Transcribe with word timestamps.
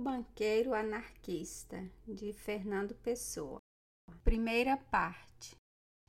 banqueiro 0.00 0.72
anarquista, 0.72 1.84
de 2.08 2.32
Fernando 2.32 2.94
Pessoa. 2.94 3.58
Primeira 4.24 4.74
parte. 4.74 5.54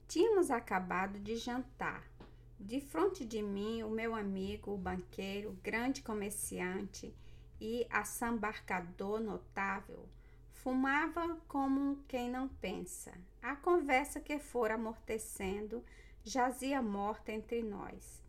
Tínhamos 0.07 0.49
acabado 0.49 1.19
de 1.19 1.35
jantar. 1.35 2.09
De 2.57 2.79
frente 2.79 3.25
de 3.25 3.41
mim, 3.41 3.83
o 3.83 3.89
meu 3.89 4.15
amigo, 4.15 4.71
o 4.71 4.77
banqueiro, 4.77 5.59
grande 5.61 6.01
comerciante 6.01 7.13
e 7.59 7.85
assambarcador 7.89 9.19
notável, 9.19 10.07
fumava 10.51 11.35
como 11.49 12.01
quem 12.07 12.29
não 12.29 12.47
pensa. 12.47 13.11
A 13.41 13.57
conversa 13.57 14.21
que 14.21 14.39
fora 14.39 14.75
amortecendo 14.75 15.83
jazia 16.23 16.81
morta 16.81 17.33
entre 17.33 17.61
nós. 17.61 18.23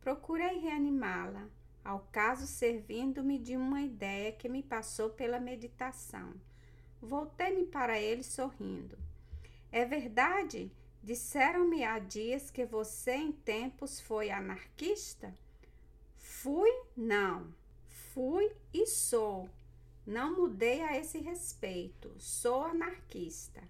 Procurei 0.00 0.58
reanimá-la, 0.58 1.50
ao 1.84 2.00
caso 2.12 2.46
servindo-me 2.46 3.38
de 3.38 3.56
uma 3.56 3.80
ideia 3.80 4.32
que 4.32 4.48
me 4.48 4.62
passou 4.62 5.10
pela 5.10 5.40
meditação. 5.40 6.34
Voltei-me 7.00 7.66
para 7.66 8.00
ele 8.00 8.22
sorrindo. 8.22 8.96
É 9.70 9.84
verdade? 9.84 10.70
Disseram-me 11.02 11.82
há 11.84 11.98
dias 11.98 12.50
que 12.50 12.64
você 12.64 13.14
em 13.14 13.32
tempos 13.32 14.00
foi 14.00 14.30
anarquista? 14.30 15.34
Fui, 16.16 16.70
não. 16.96 17.52
Fui 18.12 18.52
e 18.72 18.86
sou. 18.86 19.48
Não 20.06 20.36
mudei 20.36 20.82
a 20.82 20.96
esse 20.96 21.18
respeito. 21.18 22.14
Sou 22.18 22.64
anarquista. 22.64 23.62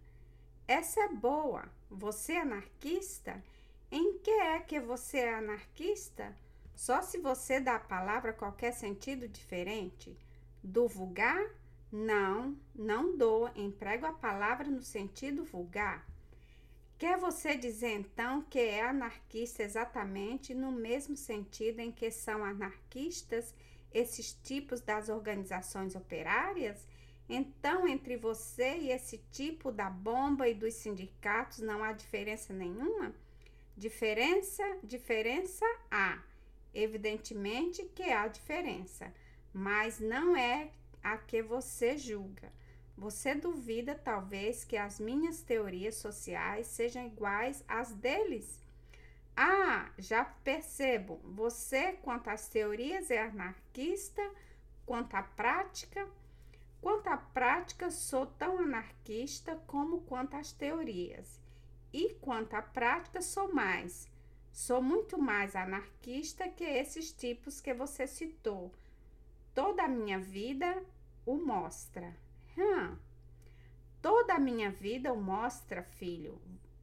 Essa 0.67 1.01
é 1.01 1.09
boa. 1.09 1.65
Você 1.91 2.33
é 2.33 2.41
anarquista? 2.41 3.42
Em 3.91 4.19
que 4.19 4.31
é 4.31 4.61
que 4.61 4.81
você 4.81 5.19
é 5.19 5.34
anarquista? 5.34 6.34
Só 6.85 7.01
se 7.01 7.17
você 7.17 7.61
dá 7.61 7.77
à 7.77 7.79
palavra 7.79 8.33
qualquer 8.33 8.73
sentido 8.73 9.29
diferente? 9.29 10.19
Do 10.65 10.89
vulgar? 10.89 11.41
Não, 11.93 12.57
não 12.75 13.17
dou. 13.17 13.49
Emprego 13.55 14.05
a 14.05 14.13
palavra 14.13 14.67
no 14.69 14.83
sentido 14.83 15.45
vulgar. 15.45 16.05
Quer 16.98 17.17
você 17.19 17.55
dizer 17.55 18.01
então 18.01 18.43
que 18.43 18.59
é 18.59 18.83
anarquista 18.83 19.62
exatamente 19.62 20.55
no 20.55 20.73
mesmo 20.73 21.17
sentido 21.17 21.79
em 21.79 21.93
que 21.93 22.11
são 22.11 22.45
anarquistas 22.45 23.55
esses 23.95 24.34
tipos 24.43 24.81
das 24.81 25.09
organizações 25.09 25.95
operárias? 25.95 26.84
Então, 27.28 27.87
entre 27.87 28.17
você 28.17 28.77
e 28.78 28.91
esse 28.91 29.19
tipo 29.31 29.71
da 29.71 29.89
bomba 29.89 30.49
e 30.49 30.55
dos 30.55 30.75
sindicatos 30.75 31.61
não 31.61 31.84
há 31.84 31.93
diferença 31.93 32.53
nenhuma? 32.53 33.15
Diferença, 33.77 34.65
diferença 34.83 35.65
há. 35.89 36.31
Evidentemente 36.75 37.84
que 37.95 38.05
há 38.05 38.27
diferença, 38.28 39.12
mas 39.53 40.01
não 40.01 40.37
é 40.37 40.70
a 41.03 41.17
que 41.17 41.42
você 41.42 41.98
julga. 41.98 42.53
Você 42.97 43.34
duvida, 43.34 43.95
talvez, 43.95 44.65
que 44.65 44.77
as 44.77 45.00
minhas 45.00 45.43
teorias 45.43 45.97
sociais 45.97 46.67
sejam 46.67 47.06
iguais 47.06 47.65
às 47.67 47.93
deles? 47.93 48.61
Ah, 49.37 49.91
já 49.98 50.25
percebo. 50.25 51.20
Você, 51.25 51.95
quanto 51.95 52.28
às 52.28 52.48
teorias, 52.48 53.11
é 53.11 53.23
anarquista, 53.23 54.23
quanto 54.84 55.15
à 55.15 55.23
prática. 55.23 56.09
Quanto 56.81 57.06
à 57.09 57.17
prática, 57.17 57.91
sou 57.91 58.27
tão 58.27 58.59
anarquista 58.59 59.56
como 59.67 60.03
quanto 60.03 60.37
às 60.37 60.53
teorias. 60.53 61.41
E 61.93 62.15
quanto 62.15 62.55
à 62.55 62.62
prática, 62.62 63.23
sou 63.23 63.53
mais. 63.53 64.09
Sou 64.53 64.83
muito 64.83 65.19
mais 65.19 65.56
anarquista 65.56 66.47
que 66.47 66.62
esses 66.62 67.11
tipos 67.11 67.61
que 67.61 67.72
você 67.72 68.06
citou. 68.06 68.70
Toda 69.55 69.84
a 69.84 69.89
minha 69.89 70.19
vida 70.19 70.84
o 71.25 71.36
mostra. 71.36 72.14
Hum. 72.56 72.97
Toda 74.03 74.34
a 74.34 74.39
minha 74.39 74.70
vida 74.70 75.12
o 75.12 75.20
mostra, 75.20 75.83
filho. 75.83 76.39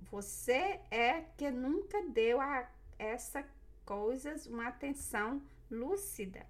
Você 0.09 0.79
é 0.89 1.21
que 1.37 1.51
nunca 1.51 2.01
deu 2.07 2.41
a 2.41 2.67
essas 2.97 3.45
coisas 3.85 4.47
uma 4.47 4.67
atenção 4.67 5.41
lúcida. 5.69 6.45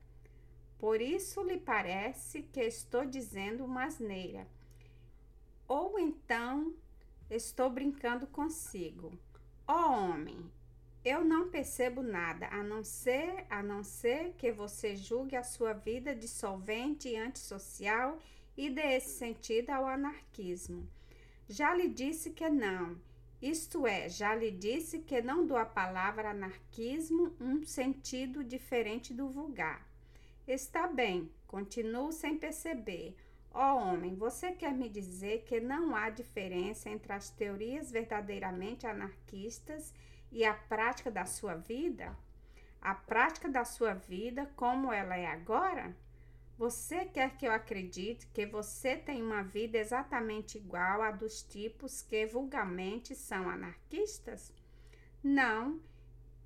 Por 0.77 1.01
isso 1.01 1.44
lhe 1.44 1.57
parece 1.57 2.44
que 2.44 2.61
estou 2.61 3.05
dizendo 3.05 3.65
uma 3.65 3.83
asneira. 3.83 4.47
Ou 5.67 5.99
então 5.99 6.73
estou 7.29 7.69
brincando 7.69 8.25
consigo. 8.27 9.11
Ó 9.67 9.73
oh, 9.73 9.91
homem, 9.91 10.49
eu 11.03 11.23
não 11.23 11.49
percebo 11.49 12.01
nada, 12.01 12.47
a 12.47 12.61
não 12.61 12.83
ser, 12.83 13.45
a 13.49 13.63
não 13.63 13.83
ser 13.83 14.33
que 14.37 14.51
você 14.51 14.95
julgue 14.95 15.35
a 15.35 15.43
sua 15.43 15.73
vida 15.73 16.13
dissolvente 16.13 17.07
e 17.07 17.15
antissocial 17.15 18.19
e 18.57 18.69
dê 18.69 18.95
esse 18.95 19.17
sentido 19.17 19.69
ao 19.69 19.88
anarquismo. 19.88 20.85
Já 21.47 21.73
lhe 21.73 21.88
disse 21.88 22.31
que 22.31 22.49
não. 22.49 22.97
Isto 23.41 23.88
é, 23.88 24.09
já 24.09 24.35
lhe 24.35 24.51
disse 24.51 24.99
que 24.99 25.21
não 25.21 25.45
dou 25.45 25.55
à 25.55 25.65
palavra 25.65 26.31
anarquismo 26.31 27.33
um 27.39 27.63
sentido 27.63 28.43
diferente 28.43 29.13
do 29.13 29.29
vulgar. 29.29 29.88
Está 30.45 30.88
bem, 30.88 31.31
continuo 31.47 32.11
sem 32.11 32.38
perceber. 32.38 33.15
Ó 33.51 33.73
oh, 33.73 33.77
homem, 33.77 34.15
você 34.15 34.51
quer 34.51 34.73
me 34.73 34.89
dizer 34.89 35.43
que 35.43 35.59
não 35.61 35.95
há 35.95 36.09
diferença 36.09 36.89
entre 36.89 37.13
as 37.13 37.29
teorias 37.29 37.89
verdadeiramente 37.89 38.85
anarquistas 38.85 39.91
e 39.91 40.08
a 40.45 40.53
prática 40.53 41.09
da 41.09 41.25
sua 41.25 41.56
vida? 41.56 42.16
A 42.81 42.94
prática 42.94 43.50
da 43.50 43.66
sua 43.66 43.94
vida 43.94 44.50
como 44.56 44.94
ela 44.94 45.16
é 45.16 45.25
agora? 45.25 45.95
Você 46.57 47.06
quer 47.06 47.38
que 47.38 47.45
eu 47.45 47.53
acredite 47.53 48.28
que 48.28 48.45
você 48.45 48.97
tem 48.97 49.23
uma 49.23 49.41
vida 49.41 49.78
exatamente 49.78 50.57
igual 50.57 51.01
à 51.01 51.09
dos 51.09 51.41
tipos 51.41 52.01
que 52.01 52.25
vulgarmente 52.25 53.16
são 53.16 53.50
anarquistas? 53.50 54.53
Não, 55.23 55.79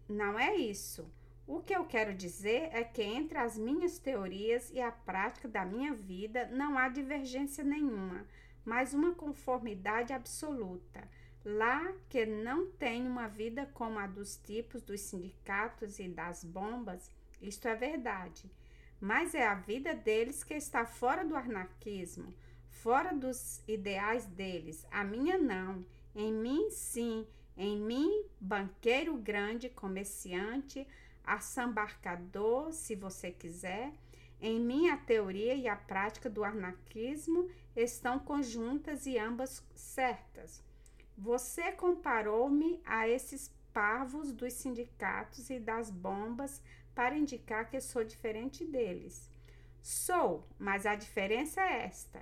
não 0.08 0.38
é 0.40 0.56
isso. 0.56 1.12
O 1.46 1.62
que 1.62 1.76
eu 1.76 1.84
quero 1.86 2.14
dizer 2.14 2.70
é 2.72 2.84
que 2.84 3.02
entre 3.02 3.38
as 3.38 3.58
minhas 3.58 4.00
teorias 4.00 4.70
e 4.72 4.80
a 4.80 4.92
prática 4.92 5.48
da 5.48 5.66
minha 5.66 5.94
vida 5.94 6.46
não 6.48 6.78
há 6.78 6.88
divergência 6.88 7.64
nenhuma, 7.64 8.26
mas 8.64 8.94
uma 8.94 9.14
conformidade 9.14 10.14
absoluta. 10.14 11.10
Lá 11.46 11.94
que 12.10 12.26
não 12.26 12.68
tem 12.72 13.06
uma 13.06 13.28
vida 13.28 13.70
como 13.74 14.00
a 14.00 14.08
dos 14.08 14.38
tipos 14.38 14.82
dos 14.82 15.02
sindicatos 15.02 16.00
e 16.00 16.08
das 16.08 16.44
bombas, 16.44 17.12
isto 17.42 17.68
é 17.68 17.76
verdade. 17.76 18.50
Mas 19.00 19.36
é 19.36 19.46
a 19.46 19.56
vida 19.56 19.94
deles 19.94 20.42
que 20.42 20.54
está 20.54 20.86
fora 20.86 21.26
do 21.26 21.36
anarquismo, 21.36 22.34
fora 22.70 23.14
dos 23.14 23.62
ideais 23.68 24.26
deles. 24.26 24.88
A 24.90 25.04
minha 25.04 25.38
não. 25.38 25.86
Em 26.16 26.32
mim, 26.32 26.70
sim. 26.70 27.28
Em 27.58 27.78
mim, 27.78 28.26
banqueiro 28.40 29.18
grande, 29.18 29.70
comerciante, 29.70 30.88
assambarcador, 31.26 32.72
se 32.72 32.96
você 32.96 33.32
quiser. 33.32 33.92
Em 34.40 34.60
mim, 34.60 34.90
a 34.90 34.96
teoria 34.96 35.56
e 35.56 35.68
a 35.68 35.76
prática 35.76 36.30
do 36.30 36.44
anarquismo 36.44 37.50
estão 37.76 38.18
conjuntas 38.18 39.06
e 39.06 39.18
ambas 39.18 39.62
certas. 39.76 40.64
Você 41.18 41.72
comparou-me 41.72 42.82
a 42.86 43.08
esses 43.08 43.52
parvos 43.72 44.32
dos 44.32 44.54
sindicatos 44.54 45.50
e 45.50 45.60
das 45.60 45.90
bombas 45.90 46.62
para 46.94 47.18
indicar 47.18 47.70
que 47.70 47.80
sou 47.82 48.04
diferente 48.04 48.66
deles. 48.66 49.30
Sou, 49.82 50.48
mas 50.58 50.86
a 50.86 50.96
diferença 50.96 51.62
é 51.62 51.86
esta. 51.86 52.22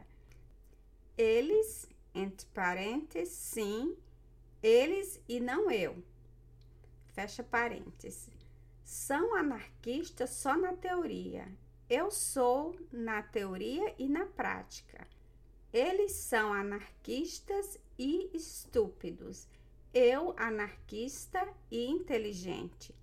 Eles, 1.17 1.87
entre 2.13 2.47
parênteses, 2.47 3.33
sim, 3.33 3.95
eles 4.63 5.21
e 5.27 5.39
não 5.39 5.69
eu. 5.69 6.03
Fecha 7.13 7.43
parênteses. 7.43 8.29
São 8.83 9.35
anarquistas 9.35 10.31
só 10.31 10.55
na 10.57 10.73
teoria. 10.73 11.47
Eu 11.89 12.09
sou 12.09 12.75
na 12.91 13.21
teoria 13.21 13.93
e 13.97 14.07
na 14.07 14.25
prática. 14.25 15.07
Eles 15.73 16.13
são 16.13 16.53
anarquistas 16.53 17.77
e 18.01 18.31
estúpidos. 18.33 19.47
Eu, 19.93 20.33
anarquista 20.35 21.47
e 21.69 21.85
inteligente. 21.85 22.95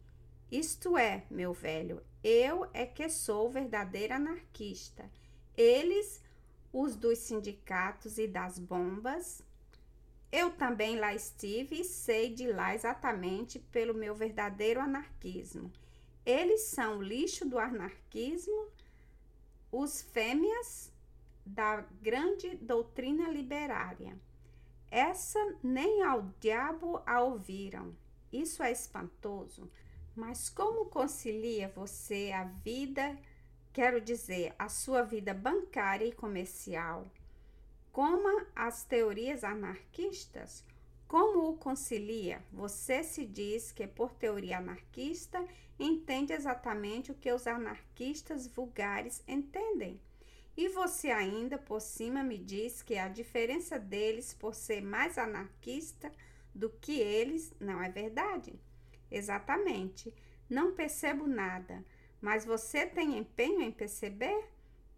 Isto 0.50 0.99
é, 0.99 1.25
meu 1.31 1.53
velho, 1.53 2.03
eu 2.25 2.69
é 2.75 2.85
que 2.85 3.09
sou 3.09 3.49
verdadeiro 3.49 4.15
anarquista. 4.15 5.09
Eles, 5.56 6.21
os 6.73 6.97
dos 6.97 7.19
sindicatos 7.19 8.19
e 8.19 8.27
das 8.27 8.59
bombas. 8.59 9.41
Eu 10.33 10.50
também 10.50 10.99
lá 10.99 11.15
estive 11.15 11.81
e 11.81 11.85
sei 11.85 12.35
de 12.35 12.51
lá 12.51 12.75
exatamente 12.75 13.61
pelo 13.61 13.94
meu 13.94 14.17
verdadeiro 14.17 14.81
anarquismo. 14.81 15.71
Eles 16.27 16.62
são 16.62 16.99
o 16.99 17.03
lixo 17.03 17.49
do 17.49 17.56
anarquismo, 17.56 18.67
os 19.71 20.03
fêmeas 20.03 20.93
da 21.47 21.83
grande 22.03 22.56
doutrina 22.56 23.29
liberária. 23.29 24.19
Essa 24.90 25.38
nem 25.62 26.02
ao 26.02 26.23
diabo 26.40 27.02
a 27.06 27.20
ouviram. 27.20 27.94
Isso 28.32 28.62
é 28.62 28.73
espantoso. 28.73 29.70
Mas 30.14 30.49
como 30.49 30.87
concilia 30.87 31.69
você 31.69 32.32
a 32.35 32.44
vida 32.44 33.17
quero 33.79 34.00
dizer, 34.00 34.52
a 34.58 34.69
sua 34.69 35.02
vida 35.02 35.32
bancária 35.32 36.05
e 36.05 36.11
comercial, 36.11 37.06
como 37.93 38.44
as 38.52 38.85
teorias 38.85 39.44
anarquistas, 39.44 40.64
como 41.06 41.49
o 41.49 41.56
concilia? 41.56 42.43
Você 42.52 43.05
se 43.05 43.25
diz 43.25 43.70
que, 43.70 43.87
por 43.87 44.12
teoria 44.12 44.58
anarquista, 44.58 45.46
entende 45.79 46.32
exatamente 46.32 47.12
o 47.12 47.14
que 47.14 47.32
os 47.32 47.46
anarquistas 47.46 48.49
vulgares 48.49 49.23
entendem. 49.29 50.00
E 50.58 50.69
você 50.69 51.12
ainda 51.12 51.56
por 51.56 51.81
cima 51.81 52.20
me 52.25 52.37
diz 52.37 52.82
que 52.82 52.99
a 52.99 53.06
diferença 53.06 53.78
deles 53.78 54.34
por 54.34 54.56
ser 54.56 54.82
mais 54.82 55.16
anarquista 55.16 56.10
do 56.52 56.69
que 56.69 56.99
eles 56.99 57.55
não 57.60 57.81
é 57.81 57.88
verdade. 57.88 58.58
Exatamente. 59.08 60.12
Não 60.50 60.75
percebo 60.75 61.28
nada. 61.28 61.84
Mas 62.20 62.44
você 62.44 62.84
tem 62.84 63.16
empenho 63.16 63.62
em 63.62 63.70
perceber? 63.70 64.49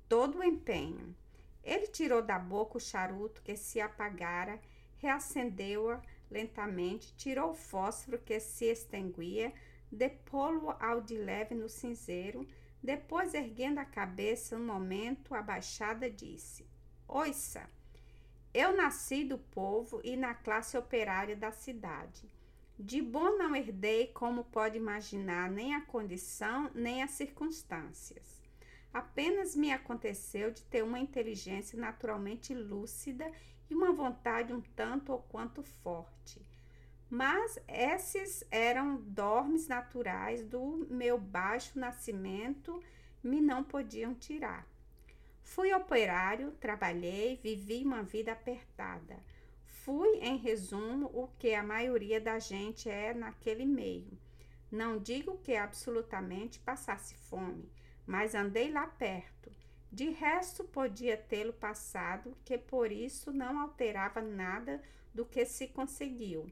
Todo 0.09 0.39
o 0.39 0.43
empenho. 0.43 1.15
Ele 1.63 1.89
tirou 1.89 2.23
da 2.23 2.39
boca 2.39 2.79
o 2.79 2.81
charuto 2.81 3.43
que 3.43 3.55
se 3.55 3.83
apagara 3.83 4.59
reacendeu-a 4.97 6.01
lentamente, 6.31 7.15
tirou 7.19 7.51
o 7.51 7.55
fósforo 7.55 8.19
que 8.19 8.41
se 8.41 8.65
extinguia, 8.65 9.53
depô-lo 9.93 10.75
ao 10.81 11.03
de 11.03 11.19
leve 11.19 11.55
no 11.55 11.69
cinzeiro, 11.69 12.49
depois, 12.83 13.35
erguendo 13.35 13.79
a 13.79 13.85
cabeça 13.85 14.57
um 14.57 14.65
momento 14.65 15.35
abaixada, 15.35 16.11
disse: 16.11 16.67
Oiça, 17.07 17.69
eu 18.55 18.75
nasci 18.75 19.25
do 19.25 19.39
povo 19.39 20.01
e 20.03 20.17
na 20.17 20.35
classe 20.35 20.77
operária 20.79 21.37
da 21.37 21.53
cidade. 21.53 22.29
De 22.79 23.03
bom 23.03 23.37
não 23.37 23.55
herdei, 23.55 24.07
como 24.07 24.45
pode 24.45 24.79
imaginar, 24.79 25.51
nem 25.51 25.75
a 25.75 25.83
condição, 25.83 26.71
nem 26.75 27.03
as 27.03 27.11
circunstâncias. 27.11 28.41
Apenas 28.93 29.55
me 29.55 29.71
aconteceu 29.71 30.51
de 30.51 30.63
ter 30.63 30.83
uma 30.83 30.99
inteligência 30.99 31.79
naturalmente 31.79 32.55
lúcida 32.55 33.31
e 33.69 33.75
uma 33.75 33.93
vontade 33.93 34.55
um 34.55 34.61
tanto 34.61 35.13
ou 35.13 35.19
quanto 35.19 35.63
forte. 35.63 36.41
Mas 37.11 37.59
esses 37.67 38.45
eram 38.51 38.97
dormes 39.01 39.67
naturais 39.67 40.45
do 40.45 40.87
meu 40.89 41.19
baixo 41.19 41.79
nascimento, 41.79 42.81
me 43.23 43.41
não 43.41 43.65
podiam 43.65 44.15
tirar. 44.15 44.67
Fui 45.43 45.73
operário, 45.73 46.53
trabalhei, 46.53 47.37
vivi 47.43 47.85
uma 47.85 48.03
vida 48.05 48.33
apertada. 48.33 49.19
Fui, 49.67 50.19
em 50.21 50.37
resumo, 50.37 51.11
o 51.13 51.29
que 51.39 51.53
a 51.53 51.65
maioria 51.65 52.21
da 52.21 52.39
gente 52.39 52.89
é 52.89 53.13
naquele 53.13 53.67
meio. 53.67 54.17
Não 54.71 54.99
digo 54.99 55.39
que 55.39 55.57
absolutamente 55.57 56.61
passasse 56.61 57.17
fome, 57.29 57.69
mas 58.07 58.37
andei 58.37 58.71
lá 58.71 58.87
perto 58.87 59.41
de 59.93 60.09
resto, 60.11 60.63
podia 60.63 61.17
tê-lo 61.17 61.53
passado, 61.53 62.37
que 62.45 62.57
por 62.57 62.93
isso 62.93 63.33
não 63.33 63.59
alterava 63.59 64.23
nada 64.23 64.81
do 65.13 65.27
que 65.27 65.45
se 65.45 65.67
conseguiu, 65.67 66.49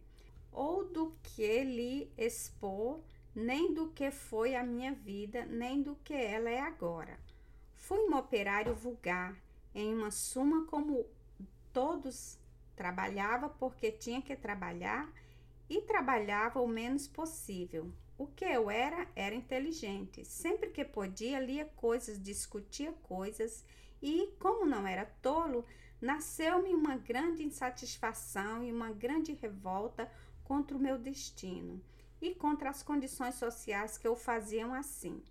ou 0.52 0.84
do 0.84 1.16
que 1.22 1.64
lhe 1.64 2.12
expor, 2.16 3.00
nem 3.34 3.72
do 3.72 3.88
que 3.88 4.10
foi 4.10 4.54
a 4.54 4.64
minha 4.64 4.92
vida, 4.92 5.44
nem 5.46 5.82
do 5.82 5.94
que 5.96 6.14
ela 6.14 6.50
é 6.50 6.60
agora. 6.60 7.18
Fui 7.74 7.98
um 7.98 8.16
operário 8.16 8.74
vulgar, 8.74 9.36
em 9.74 9.94
uma 9.94 10.10
suma 10.10 10.66
como 10.66 11.06
todos 11.72 12.38
trabalhava 12.74 13.48
porque 13.48 13.90
tinha 13.90 14.22
que 14.22 14.34
trabalhar 14.34 15.12
e 15.68 15.82
trabalhava 15.82 16.60
o 16.60 16.66
menos 16.66 17.06
possível, 17.06 17.92
o 18.16 18.26
que 18.26 18.44
eu 18.44 18.70
era, 18.70 19.06
era 19.14 19.34
inteligente. 19.34 20.24
Sempre 20.24 20.70
que 20.70 20.84
podia, 20.84 21.38
lia 21.38 21.66
coisas, 21.76 22.20
discutia 22.20 22.92
coisas 23.04 23.64
e, 24.02 24.34
como 24.40 24.66
não 24.66 24.86
era 24.86 25.06
tolo, 25.22 25.64
nasceu-me 26.00 26.74
uma 26.74 26.96
grande 26.96 27.44
insatisfação 27.44 28.64
e 28.64 28.72
uma 28.72 28.90
grande 28.90 29.32
revolta 29.34 30.10
contra 30.48 30.74
o 30.74 30.80
meu 30.80 30.96
destino 30.96 31.78
e 32.22 32.34
contra 32.34 32.70
as 32.70 32.82
condições 32.82 33.34
sociais 33.34 33.98
que 33.98 34.08
o 34.08 34.16
faziam 34.16 34.72
assim. 34.72 35.22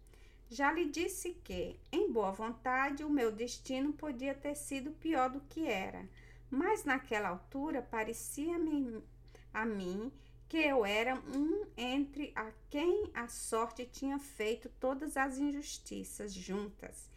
Já 0.48 0.72
lhe 0.72 0.86
disse 0.86 1.31
que, 1.44 1.78
em 1.92 2.12
boa 2.12 2.31
vontade, 2.31 3.04
o 3.04 3.10
meu 3.10 3.31
destino 3.31 3.92
podia 3.92 4.36
ter 4.36 4.56
sido 4.56 4.92
pior 4.92 5.30
do 5.30 5.42
que 5.42 5.66
era, 5.66 6.08
mas 6.50 6.86
naquela 6.86 7.30
altura 7.30 7.81
parecia-me 7.81 9.04
a 9.52 9.66
mim 9.66 10.12
que 10.48 10.58
eu 10.58 10.86
era 10.86 11.16
um 11.36 11.66
entre 11.75 12.31
a 12.34 12.50
quem 12.70 13.10
a 13.13 13.28
sorte 13.28 13.86
tinha 13.86 14.18
feito 14.20 14.70
todas 14.80 15.18
as 15.18 15.38
injustiças 15.38 16.34
juntas 16.34 17.10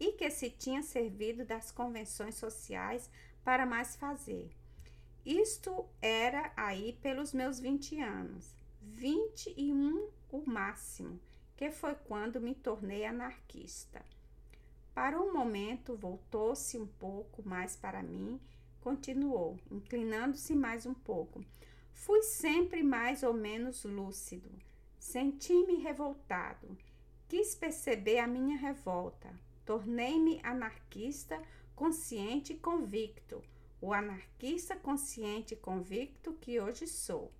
e 0.00 0.12
que 0.12 0.30
se 0.30 0.48
tinha 0.48 0.82
servido 0.82 1.44
das 1.44 1.70
convenções 1.70 2.36
sociais 2.36 3.10
para 3.44 3.66
mais 3.66 3.96
fazer. 3.96 4.57
Isto 5.24 5.86
era 6.00 6.52
aí 6.56 6.98
pelos 7.02 7.32
meus 7.32 7.60
20 7.60 8.00
anos, 8.00 8.54
21 8.82 10.08
o 10.30 10.42
máximo, 10.46 11.20
que 11.56 11.70
foi 11.70 11.94
quando 11.94 12.40
me 12.40 12.54
tornei 12.54 13.04
anarquista. 13.04 14.04
Para 14.94 15.20
um 15.20 15.32
momento, 15.32 15.96
voltou-se 15.96 16.78
um 16.78 16.86
pouco 16.86 17.46
mais 17.46 17.76
para 17.76 18.02
mim, 18.02 18.40
continuou, 18.80 19.58
inclinando-se 19.70 20.54
mais 20.54 20.86
um 20.86 20.94
pouco 20.94 21.44
Fui 21.98 22.22
sempre 22.22 22.82
mais 22.82 23.22
ou 23.24 23.34
menos 23.34 23.84
lúcido. 23.84 24.48
Senti-me 24.98 25.74
revoltado. 25.82 26.78
Quis 27.28 27.56
perceber 27.56 28.20
a 28.20 28.26
minha 28.26 28.56
revolta. 28.56 29.28
Tornei-me 29.66 30.40
anarquista 30.44 31.42
consciente 31.74 32.52
e 32.52 32.56
convicto. 32.56 33.42
O 33.80 33.92
anarquista 33.92 34.76
consciente 34.76 35.54
e 35.54 35.56
convicto 35.56 36.32
que 36.34 36.60
hoje 36.60 36.86
sou. 36.86 37.32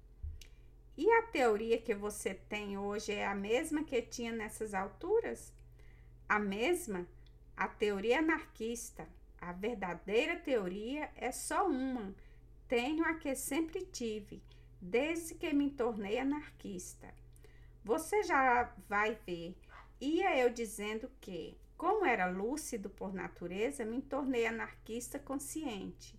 E 0.97 1.11
a 1.11 1.23
teoria 1.23 1.81
que 1.81 1.95
você 1.95 2.35
tem 2.35 2.79
hoje 2.79 3.13
é 3.13 3.27
a 3.27 3.35
mesma 3.35 3.85
que 3.85 4.03
tinha 4.03 4.33
nessas 4.33 4.75
alturas? 4.75 5.53
A 6.29 6.39
mesma? 6.39 7.07
A 7.57 7.69
teoria 7.69 8.19
anarquista. 8.19 9.09
A 9.41 9.53
verdadeira 9.53 10.37
teoria 10.37 11.11
é 11.17 11.31
só 11.31 11.67
uma 11.67 12.15
tenho 12.69 13.03
a 13.07 13.15
que 13.15 13.35
sempre 13.35 13.81
tive, 13.87 14.43
desde 14.79 15.35
que 15.35 15.53
me 15.55 15.71
tornei 15.71 16.19
anarquista. 16.19 17.13
Você 17.83 18.23
já 18.23 18.71
vai 18.87 19.19
ver. 19.27 19.57
Ia 19.99 20.39
eu 20.39 20.51
dizendo 20.51 21.11
que, 21.19 21.57
como 21.79 22.05
era 22.05 22.27
lúcido 22.27 22.91
por 22.91 23.15
natureza, 23.15 23.87
me 23.87 24.03
tornei 24.03 24.47
anarquista 24.47 25.19
consciente. 25.19 26.15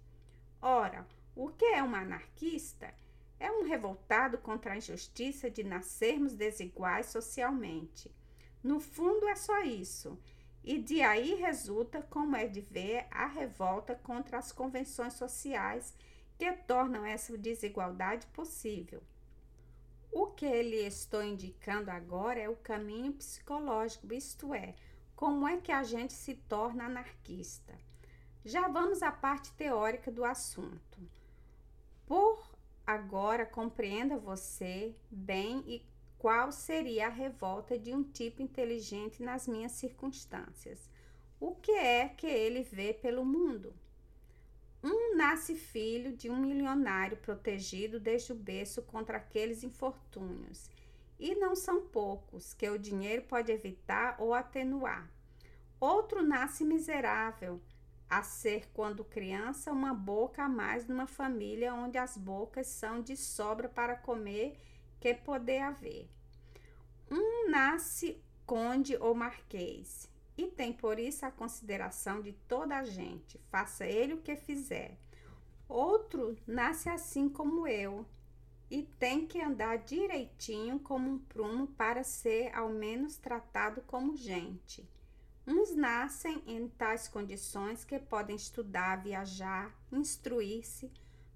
Ora, 0.62 1.08
o 1.36 1.50
que 1.50 1.66
é 1.66 1.82
um 1.82 1.96
anarquista? 1.96 2.94
É 3.40 3.50
um 3.50 3.64
revoltado 3.64 4.38
contra 4.38 4.74
a 4.74 4.78
injustiça 4.78 5.50
de 5.50 5.64
nascermos 5.64 6.34
desiguais 6.34 7.06
socialmente. 7.06 8.14
No 8.62 8.80
fundo, 8.82 9.28
é 9.28 9.36
só 9.36 9.62
isso. 9.62 10.20
E 10.62 10.78
de 10.78 11.02
aí 11.02 11.36
resulta, 11.36 12.02
como 12.02 12.36
é 12.36 12.46
de 12.46 12.60
ver, 12.60 13.08
a 13.10 13.26
revolta 13.26 13.96
contra 13.96 14.38
as 14.38 14.52
convenções 14.52 15.14
sociais 15.14 15.96
que 16.38 16.52
tornam 16.52 17.06
essa 17.06 17.38
desigualdade 17.38 18.28
possível. 18.28 19.02
O 20.12 20.28
que 20.28 20.62
lhe 20.62 20.86
estou 20.86 21.24
indicando 21.24 21.90
agora 21.90 22.40
é 22.40 22.50
o 22.50 22.56
caminho 22.56 23.14
psicológico, 23.14 24.14
isto 24.14 24.54
é, 24.54 24.76
como 25.16 25.48
é 25.48 25.58
que 25.58 25.72
a 25.72 25.84
gente 25.84 26.14
se 26.14 26.34
torna 26.34 26.86
anarquista. 26.86 27.78
Já 28.50 28.68
vamos 28.68 29.04
à 29.04 29.12
parte 29.12 29.52
teórica 29.52 30.12
do 30.12 30.26
assunto. 30.26 30.98
Por 32.08 32.42
agora, 32.84 33.46
compreenda 33.46 34.18
você 34.18 34.96
bem 35.12 35.64
e 35.68 35.86
qual 36.18 36.52
seria 36.52 37.06
a 37.06 37.12
revolta 37.12 37.78
de 37.78 37.94
um 37.94 38.02
tipo 38.02 38.42
inteligente 38.42 39.22
nas 39.22 39.48
minhas 39.48 39.74
circunstâncias. 39.74 40.90
O 41.40 41.54
que 41.54 41.74
é 41.74 42.10
que 42.10 42.26
ele 42.26 42.64
vê 42.64 42.92
pelo 42.92 43.24
mundo? 43.24 43.72
Um 44.84 45.16
nasce 45.16 45.54
filho 45.54 46.18
de 46.18 46.28
um 46.28 46.38
milionário 46.38 47.18
protegido 47.18 48.00
desde 48.00 48.32
o 48.32 48.36
berço 48.36 48.82
contra 48.82 49.18
aqueles 49.18 49.64
infortúnios, 49.64 50.72
e 51.20 51.36
não 51.36 51.56
são 51.56 51.86
poucos 51.86 52.56
que 52.56 52.68
o 52.68 52.80
dinheiro 52.80 53.22
pode 53.28 53.52
evitar 53.52 54.16
ou 54.18 54.34
atenuar. 54.34 55.08
Outro 55.80 56.24
nasce 56.24 56.66
miserável, 56.66 57.62
a 58.10 58.24
ser, 58.24 58.70
quando 58.74 59.04
criança, 59.04 59.72
uma 59.72 59.94
boca 59.94 60.44
a 60.44 60.50
mais 60.50 60.88
numa 60.88 61.06
família 61.06 61.74
onde 61.74 61.98
as 61.98 62.18
bocas 62.18 62.68
são 62.68 63.02
de 63.02 63.16
sobra 63.16 63.70
para 63.70 63.96
comer 63.96 64.58
que 65.00 65.14
poder 65.14 65.60
haver. 65.60 66.10
Um 67.12 67.50
nasce 67.50 68.22
conde 68.46 68.98
ou 68.98 69.14
marquês, 69.14 70.10
e 70.36 70.48
tem 70.48 70.74
por 70.74 70.98
isso 70.98 71.26
a 71.26 71.32
consideração 71.32 72.22
de 72.22 72.34
toda 72.34 72.78
a 72.78 72.84
gente, 72.84 73.40
faça 73.52 73.86
ele 73.86 74.14
o 74.14 74.22
que 74.22 74.36
fizer. 74.36 74.98
Outro 75.68 76.36
nasce 76.48 76.90
assim 76.90 77.30
como 77.30 77.68
eu 77.68 78.06
e 78.72 78.84
tem 78.84 79.26
que 79.26 79.42
andar 79.42 79.78
direitinho 79.78 80.80
como 80.80 81.10
um 81.10 81.18
prumo 81.18 81.68
para 81.68 82.04
ser 82.04 82.56
ao 82.56 82.70
menos 82.70 83.18
tratado 83.18 83.82
como 83.82 84.16
gente. 84.16 84.88
Uns 85.46 85.76
nascem 85.76 86.44
em 86.46 86.68
tais 86.68 87.08
condições 87.08 87.84
que 87.84 87.98
podem 87.98 88.36
estudar, 88.36 88.98
viajar, 88.98 89.74
instruir-se, 89.92 90.92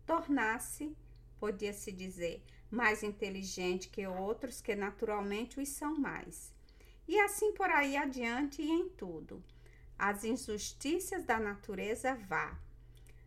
tornar-se, 0.06 0.96
podia-se 1.40 1.92
dizer, 1.92 2.44
mais 2.70 3.04
inteligente 3.04 3.90
que 3.90 4.06
outros 4.08 4.62
que 4.62 4.76
naturalmente 4.76 5.60
os 5.60 5.70
são 5.70 5.98
mais. 5.98 6.54
E 7.08 7.20
assim 7.20 7.52
por 7.54 7.70
aí 7.70 7.98
adiante 7.98 8.62
e 8.62 8.70
em 8.70 8.90
tudo. 8.90 9.44
As 9.98 10.24
injustiças 10.24 11.24
da 11.24 11.40
natureza 11.40 12.16
vá. 12.28 12.58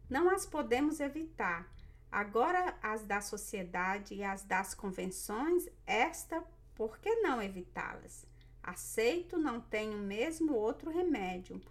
Não 0.08 0.30
as 0.30 0.46
podemos 0.46 1.00
evitar. 1.00 1.70
Agora 2.10 2.76
as 2.82 3.04
da 3.04 3.20
sociedade 3.20 4.14
e 4.14 4.24
as 4.24 4.44
das 4.44 4.74
convenções, 4.74 5.68
esta, 5.84 6.42
por 6.74 6.98
que 6.98 7.14
não 7.16 7.42
evitá-las? 7.42 8.26
Aceito, 8.66 9.38
não 9.38 9.60
tenho 9.60 9.96
mesmo 9.96 10.52
outro 10.52 10.90
remédio, 10.90 11.62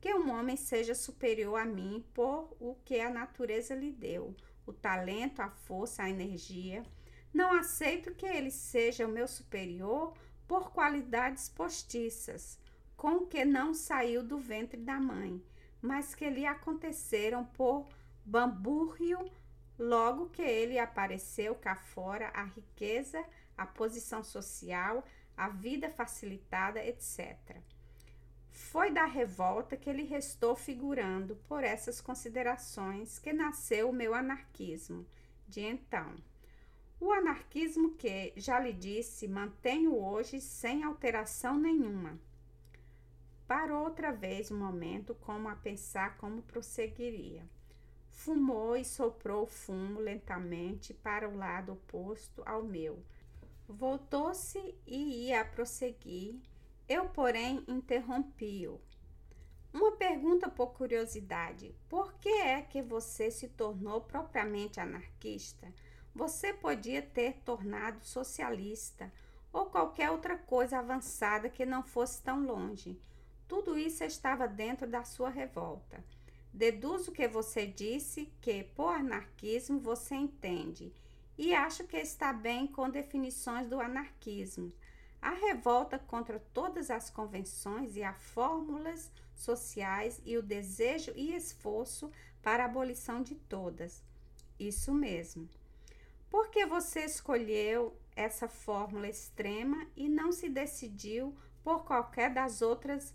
que 0.00 0.14
um 0.14 0.30
homem 0.30 0.56
seja 0.56 0.94
superior 0.94 1.60
a 1.60 1.64
mim 1.66 2.02
por 2.14 2.56
o 2.58 2.74
que 2.86 2.98
a 3.00 3.10
natureza 3.10 3.74
lhe 3.74 3.92
deu, 3.92 4.34
o 4.66 4.72
talento, 4.72 5.42
a 5.42 5.50
força, 5.50 6.04
a 6.04 6.08
energia. 6.08 6.82
Não 7.34 7.52
aceito 7.52 8.14
que 8.14 8.24
ele 8.24 8.50
seja 8.50 9.06
o 9.06 9.10
meu 9.10 9.28
superior 9.28 10.14
por 10.46 10.72
qualidades 10.72 11.50
postiças, 11.50 12.58
com 12.96 13.26
que 13.26 13.44
não 13.44 13.74
saiu 13.74 14.22
do 14.22 14.38
ventre 14.38 14.80
da 14.80 14.98
mãe, 14.98 15.44
mas 15.82 16.14
que 16.14 16.30
lhe 16.30 16.46
aconteceram 16.46 17.44
por 17.44 17.86
bambúrrio 18.24 19.30
logo 19.78 20.30
que 20.30 20.42
ele 20.42 20.78
apareceu 20.78 21.54
cá 21.54 21.76
fora. 21.76 22.30
A 22.34 22.44
riqueza, 22.44 23.22
a 23.56 23.66
posição 23.66 24.24
social, 24.24 25.04
a 25.38 25.48
vida 25.48 25.88
facilitada, 25.88 26.84
etc. 26.84 27.38
Foi 28.50 28.90
da 28.90 29.04
revolta 29.04 29.76
que 29.76 29.88
ele 29.88 30.02
restou 30.02 30.56
figurando 30.56 31.36
por 31.48 31.62
essas 31.62 32.00
considerações 32.00 33.20
que 33.20 33.32
nasceu 33.32 33.88
o 33.88 33.92
meu 33.92 34.14
anarquismo 34.14 35.06
de 35.46 35.60
então. 35.60 36.12
O 37.00 37.12
anarquismo 37.12 37.94
que, 37.94 38.32
já 38.36 38.58
lhe 38.58 38.72
disse, 38.72 39.28
mantenho 39.28 39.96
hoje 39.96 40.40
sem 40.40 40.82
alteração 40.82 41.56
nenhuma. 41.56 42.18
Parou 43.46 43.84
outra 43.84 44.10
vez 44.10 44.50
um 44.50 44.58
momento, 44.58 45.14
como 45.14 45.48
a 45.48 45.54
pensar 45.54 46.18
como 46.18 46.42
prosseguiria. 46.42 47.48
Fumou 48.10 48.76
e 48.76 48.84
soprou 48.84 49.44
o 49.44 49.46
fumo 49.46 50.00
lentamente 50.00 50.92
para 50.92 51.28
o 51.28 51.36
lado 51.36 51.72
oposto 51.72 52.42
ao 52.44 52.64
meu 52.64 53.00
Voltou-se 53.68 54.74
e 54.86 55.26
ia 55.26 55.44
prosseguir. 55.44 56.40
Eu, 56.88 57.10
porém, 57.10 57.62
interrompi-o. 57.68 58.80
Uma 59.74 59.92
pergunta 59.92 60.48
por 60.48 60.68
curiosidade: 60.68 61.74
por 61.86 62.14
que 62.14 62.30
é 62.30 62.62
que 62.62 62.80
você 62.80 63.30
se 63.30 63.46
tornou 63.46 64.00
propriamente 64.00 64.80
anarquista? 64.80 65.70
Você 66.14 66.54
podia 66.54 67.02
ter 67.02 67.42
tornado 67.44 68.02
socialista 68.02 69.12
ou 69.52 69.66
qualquer 69.66 70.10
outra 70.10 70.38
coisa 70.38 70.78
avançada 70.78 71.50
que 71.50 71.66
não 71.66 71.82
fosse 71.82 72.22
tão 72.22 72.46
longe. 72.46 72.98
Tudo 73.46 73.76
isso 73.76 74.02
estava 74.02 74.48
dentro 74.48 74.86
da 74.86 75.04
sua 75.04 75.28
revolta. 75.28 76.02
Deduzo 76.54 77.12
que 77.12 77.28
você 77.28 77.66
disse 77.66 78.32
que, 78.40 78.64
por 78.64 78.94
anarquismo, 78.94 79.78
você 79.78 80.14
entende 80.14 80.90
e 81.38 81.54
acho 81.54 81.84
que 81.84 81.96
está 81.96 82.32
bem 82.32 82.66
com 82.66 82.90
definições 82.90 83.68
do 83.68 83.80
anarquismo. 83.80 84.72
A 85.22 85.30
revolta 85.30 85.98
contra 85.98 86.40
todas 86.52 86.90
as 86.90 87.08
convenções 87.08 87.96
e 87.96 88.02
as 88.02 88.20
fórmulas 88.20 89.10
sociais 89.36 90.20
e 90.24 90.36
o 90.36 90.42
desejo 90.42 91.12
e 91.14 91.34
esforço 91.34 92.10
para 92.42 92.64
a 92.64 92.66
abolição 92.66 93.22
de 93.22 93.36
todas. 93.36 94.02
Isso 94.58 94.92
mesmo. 94.92 95.48
Por 96.28 96.50
que 96.50 96.66
você 96.66 97.04
escolheu 97.04 97.96
essa 98.16 98.48
fórmula 98.48 99.08
extrema 99.08 99.86
e 99.96 100.08
não 100.08 100.32
se 100.32 100.48
decidiu 100.48 101.34
por 101.62 101.84
qualquer 101.84 102.34
das 102.34 102.62
outras 102.62 103.14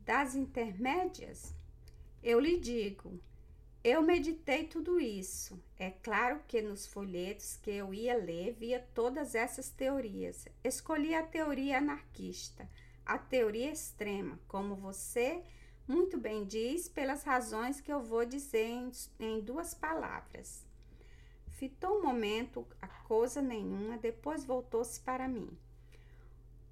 das 0.00 0.34
intermédias? 0.34 1.54
Eu 2.22 2.40
lhe 2.40 2.58
digo, 2.58 3.20
eu 3.88 4.02
meditei 4.02 4.64
tudo 4.64 5.00
isso. 5.00 5.58
É 5.78 5.90
claro 5.90 6.42
que 6.46 6.60
nos 6.60 6.86
folhetos 6.86 7.56
que 7.56 7.70
eu 7.70 7.94
ia 7.94 8.16
ler 8.16 8.52
via 8.52 8.86
todas 8.94 9.34
essas 9.34 9.70
teorias. 9.70 10.46
Escolhi 10.62 11.14
a 11.14 11.22
teoria 11.22 11.78
anarquista, 11.78 12.68
a 13.06 13.16
teoria 13.16 13.70
extrema, 13.70 14.38
como 14.46 14.74
você 14.74 15.42
muito 15.86 16.18
bem 16.18 16.44
diz, 16.44 16.86
pelas 16.86 17.24
razões 17.24 17.80
que 17.80 17.90
eu 17.90 18.02
vou 18.02 18.26
dizer 18.26 18.66
em, 18.66 18.92
em 19.18 19.40
duas 19.40 19.72
palavras. 19.72 20.66
Fitou 21.52 21.98
um 21.98 22.02
momento 22.02 22.66
a 22.80 22.86
coisa 22.86 23.40
nenhuma, 23.40 23.96
depois 23.96 24.44
voltou-se 24.44 25.00
para 25.00 25.26
mim. 25.26 25.48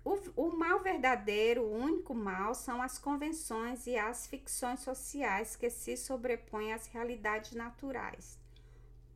O, 0.06 0.14
o 0.36 0.56
mal 0.56 0.78
verdadeiro, 0.78 1.62
o 1.62 1.74
único 1.74 2.14
mal, 2.14 2.54
são 2.54 2.80
as 2.80 2.96
convenções 2.96 3.88
e 3.88 3.96
as 3.96 4.28
ficções 4.28 4.78
sociais 4.78 5.56
que 5.56 5.68
se 5.68 5.96
sobrepõem 5.96 6.72
às 6.72 6.86
realidades 6.86 7.54
naturais. 7.54 8.38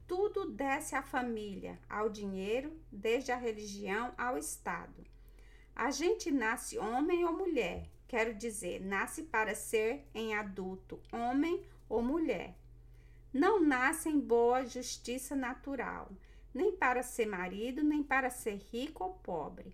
Tudo 0.08 0.50
desce 0.50 0.96
à 0.96 1.00
família, 1.00 1.78
ao 1.88 2.08
dinheiro, 2.08 2.76
desde 2.90 3.30
a 3.30 3.36
religião 3.36 4.12
ao 4.18 4.36
Estado. 4.36 5.06
A 5.76 5.92
gente 5.92 6.28
nasce 6.32 6.76
homem 6.76 7.24
ou 7.24 7.38
mulher, 7.38 7.88
quero 8.08 8.34
dizer, 8.34 8.80
nasce 8.80 9.22
para 9.22 9.54
ser 9.54 10.04
em 10.12 10.34
adulto 10.34 11.00
homem 11.12 11.64
ou 11.88 12.02
mulher. 12.02 12.56
Não 13.32 13.60
nasce 13.60 14.08
em 14.08 14.18
boa 14.18 14.66
justiça 14.66 15.36
natural, 15.36 16.10
nem 16.52 16.72
para 16.72 17.04
ser 17.04 17.26
marido, 17.26 17.80
nem 17.80 18.02
para 18.02 18.28
ser 18.28 18.56
rico 18.72 19.04
ou 19.04 19.10
pobre 19.10 19.72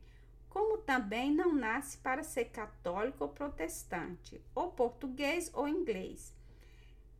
como 0.56 0.78
também 0.78 1.34
não 1.34 1.52
nasce 1.54 1.98
para 1.98 2.24
ser 2.24 2.46
católico 2.46 3.24
ou 3.24 3.28
protestante, 3.28 4.40
ou 4.54 4.70
português 4.70 5.50
ou 5.52 5.68
inglês. 5.68 6.32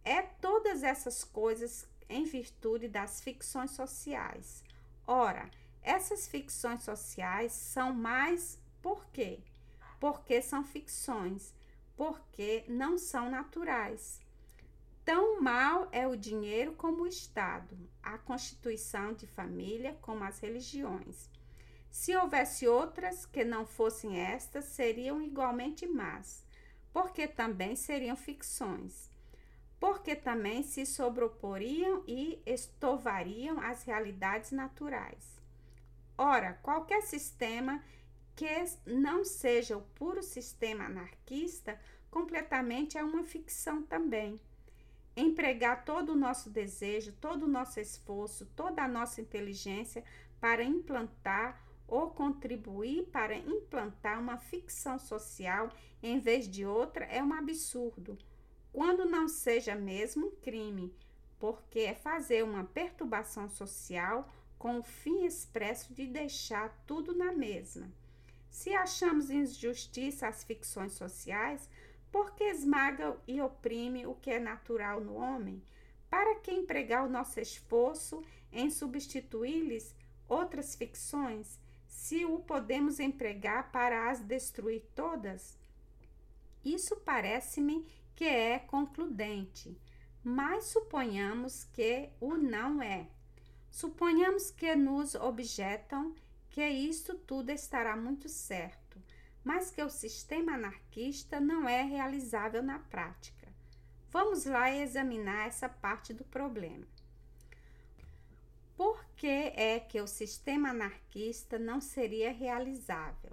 É 0.03 0.23
todas 0.23 0.83
essas 0.83 1.23
coisas 1.23 1.87
em 2.09 2.25
virtude 2.25 2.89
das 2.89 3.21
ficções 3.21 3.73
sociais. 3.73 4.65
Ora, 5.07 5.51
essas 5.83 6.27
ficções 6.27 6.83
sociais 6.83 7.53
são 7.53 7.93
mais 7.93 8.59
por 8.81 9.05
quê? 9.09 9.41
Porque 10.01 10.41
são 10.41 10.65
ficções, 10.65 11.53
porque 11.95 12.65
não 12.67 12.97
são 12.97 13.31
naturais. 13.31 14.19
Tão 15.05 15.43
mal 15.43 15.89
é 15.93 16.09
o 16.09 16.17
dinheiro 16.17 16.73
como 16.73 17.03
o 17.03 17.07
Estado, 17.07 17.77
a 18.03 18.17
constituição 18.17 19.13
de 19.13 19.27
família 19.27 19.95
como 20.01 20.25
as 20.25 20.39
religiões. 20.39 21.36
Se 21.99 22.15
houvesse 22.15 22.69
outras 22.69 23.25
que 23.25 23.43
não 23.43 23.65
fossem 23.65 24.21
estas, 24.21 24.67
seriam 24.67 25.23
igualmente 25.23 25.87
más, 25.87 26.45
porque 26.93 27.27
também 27.27 27.75
seriam 27.75 28.15
ficções, 28.15 29.11
porque 29.81 30.15
também 30.15 30.63
se 30.63 30.85
sobreporiam 30.85 32.05
e 32.07 32.39
estovariam 32.45 33.59
as 33.61 33.83
realidades 33.83 34.53
naturais. 34.53 35.41
Ora, 36.19 36.53
qualquer 36.63 37.01
sistema 37.01 37.83
que 38.37 38.47
não 38.85 39.25
seja 39.25 39.79
o 39.79 39.81
puro 39.81 40.23
sistema 40.23 40.85
anarquista, 40.85 41.81
completamente 42.11 42.99
é 42.99 43.03
uma 43.03 43.25
ficção 43.25 43.83
também. 43.83 44.39
Empregar 45.17 45.83
todo 45.87 46.13
o 46.13 46.17
nosso 46.17 46.51
desejo, 46.51 47.13
todo 47.13 47.45
o 47.45 47.49
nosso 47.49 47.81
esforço, 47.81 48.45
toda 48.55 48.83
a 48.83 48.89
nossa 48.89 49.23
inteligência 49.23 50.05
para 50.39 50.63
implantar 50.63 51.65
ou 51.89 52.11
contribuir 52.11 53.05
para 53.13 53.37
implantar 53.37 54.21
uma 54.21 54.39
ficção 54.39 54.99
social 54.99 55.71
em 56.03 56.19
vez 56.19 56.49
de 56.49 56.65
outra 56.67 57.05
é 57.07 57.23
um 57.23 57.33
absurdo, 57.33 58.19
quando 58.73 59.05
não 59.05 59.29
seja 59.29 59.75
mesmo 59.75 60.27
um 60.27 60.37
crime, 60.37 60.93
porque 61.39 61.81
é 61.81 61.95
fazer 61.95 62.45
uma 62.45 62.65
perturbação 62.65 63.49
social 63.49 64.29
com 64.59 64.79
o 64.79 64.83
fim 64.83 65.25
expresso 65.25 65.93
de 65.95 66.07
deixar 66.07 66.71
tudo 66.87 67.15
na 67.15 67.33
mesma. 67.33 67.91
Se 68.51 68.75
achamos 68.75 69.31
injustiça 69.31 70.27
as 70.27 70.43
ficções 70.43 70.93
sociais, 70.93 71.69
por 72.11 72.35
que 72.35 72.45
esmaga 72.45 73.17
e 73.27 73.41
oprime 73.41 74.07
o 74.07 74.15
que 74.15 74.31
é 74.31 74.39
natural 74.39 75.01
no 75.01 75.17
homem? 75.17 75.63
Para 76.09 76.37
que 76.37 76.51
empregar 76.51 77.05
o 77.05 77.11
nosso 77.11 77.39
esforço 77.39 78.23
em 78.51 78.71
substituir-lhes 78.71 79.95
outras 80.29 80.75
ficções? 80.75 81.59
Se 81.87 82.25
o 82.25 82.39
podemos 82.39 83.01
empregar 83.01 83.71
para 83.71 84.11
as 84.11 84.21
destruir 84.21 84.83
todas? 84.95 85.59
Isso 86.65 86.97
parece-me 86.97 87.87
que 88.15 88.25
é 88.25 88.59
concludente, 88.59 89.79
mas 90.25 90.65
suponhamos 90.67 91.65
que 91.65 92.09
o 92.21 92.37
não 92.37 92.83
é. 92.83 93.07
Suponhamos 93.71 94.51
que 94.51 94.75
nos 94.75 95.15
objetam 95.15 96.15
que 96.51 96.67
isto 96.67 97.15
tudo 97.15 97.51
estará 97.51 97.95
muito 97.95 98.29
certo, 98.29 99.01
mas 99.45 99.71
que 99.71 99.83
o 99.83 99.91
sistema 99.91 100.55
anarquista 100.55 101.39
não 101.39 101.69
é 101.69 101.83
realizável 101.83 102.63
na 102.63 102.79
prática. 102.79 103.47
Vamos 104.11 104.47
lá 104.47 104.75
examinar 104.75 105.47
essa 105.47 105.69
parte 105.69 106.15
do 106.15 106.25
problema. 106.25 106.87
Por 108.77 109.06
que 109.17 109.27
é 109.27 109.81
que 109.81 110.01
o 110.01 110.07
sistema 110.07 110.71
anarquista 110.71 111.59
não 111.59 111.81
seria 111.81 112.33
realizável? 112.33 113.33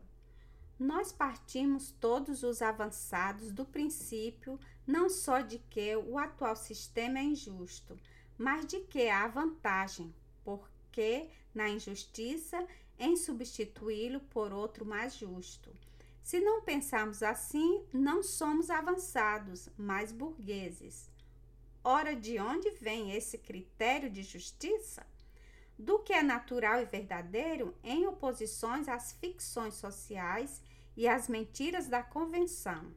Nós 0.79 1.11
partimos 1.11 1.91
todos 1.99 2.41
os 2.41 2.61
avançados 2.61 3.51
do 3.51 3.65
princípio 3.65 4.59
não 4.87 5.09
só 5.09 5.41
de 5.41 5.59
que 5.59 5.95
o 5.95 6.17
atual 6.17 6.55
sistema 6.55 7.19
é 7.19 7.23
injusto, 7.23 7.99
mas 8.37 8.65
de 8.65 8.79
que 8.79 9.09
há 9.09 9.27
vantagem, 9.27 10.13
porque 10.43 11.29
na 11.53 11.69
injustiça 11.69 12.65
em 12.97 13.15
substituí-lo 13.15 14.19
por 14.21 14.51
outro 14.53 14.85
mais 14.85 15.15
justo. 15.15 15.69
Se 16.21 16.39
não 16.39 16.61
pensarmos 16.61 17.21
assim, 17.21 17.83
não 17.91 18.23
somos 18.23 18.69
avançados, 18.69 19.69
mas 19.77 20.11
burgueses. 20.11 21.09
Ora, 21.83 22.15
de 22.15 22.39
onde 22.39 22.69
vem 22.71 23.11
esse 23.11 23.37
critério 23.37 24.09
de 24.09 24.23
justiça? 24.23 25.05
Do 25.77 25.99
que 25.99 26.13
é 26.13 26.21
natural 26.21 26.81
e 26.81 26.85
verdadeiro 26.85 27.75
em 27.83 28.05
oposições 28.05 28.87
às 28.87 29.13
ficções 29.13 29.73
sociais 29.73 30.61
e 30.95 31.07
às 31.07 31.27
mentiras 31.27 31.87
da 31.87 32.03
convenção. 32.03 32.93